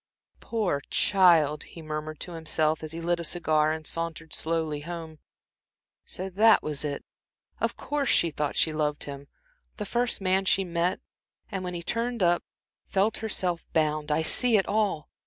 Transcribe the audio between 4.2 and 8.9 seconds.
slowly home. "So that was it. Of course, she thought she